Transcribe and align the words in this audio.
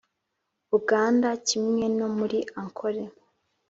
uganda, 0.77 1.27
kimwe 1.47 1.83
no 1.97 2.07
muri 2.17 2.39
ankole. 2.59 3.03